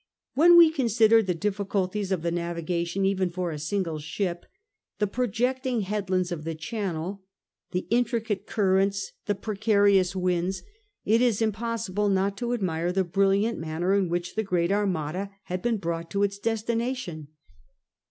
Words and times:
When 0.33 0.57
we 0.57 0.71
consider 0.71 1.21
the 1.21 1.35
difficulties 1.35 2.11
of 2.11 2.23
the 2.23 2.31
navigation 2.31 3.05
even 3.05 3.29
for 3.29 3.51
a 3.51 3.59
single 3.59 3.99
ship, 3.99 4.47
the 4.97 5.05
projecting 5.05 5.81
headlands 5.81 6.31
of 6.31 6.43
the 6.43 6.55
Channel, 6.55 7.21
the 7.69 7.85
intricate 7.91 8.47
currents, 8.47 9.11
the 9.27 9.35
precarious 9.35 10.15
winds, 10.15 10.63
it 11.05 11.21
is 11.21 11.39
impossible 11.39 12.09
not 12.09 12.35
to 12.37 12.53
admire 12.55 12.91
the 12.91 13.03
brilliant 13.03 13.59
manner 13.59 13.93
in 13.93 14.09
which 14.09 14.33
the 14.33 14.41
great 14.41 14.71
Armada 14.71 15.29
had 15.43 15.61
been 15.61 15.77
brought 15.77 16.09
to 16.09 16.23
its 16.23 16.39
destination. 16.39 17.27